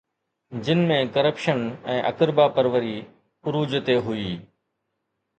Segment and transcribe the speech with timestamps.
[0.67, 1.59] جن ۾ ڪرپشن
[1.95, 2.93] ۽ اقربا پروري
[3.51, 4.33] عروج تي هئي.